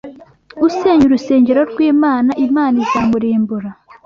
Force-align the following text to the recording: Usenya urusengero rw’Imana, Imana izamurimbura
Usenya 0.67 1.03
urusengero 1.05 1.61
rw’Imana, 1.71 2.31
Imana 2.47 2.75
izamurimbura 2.85 3.69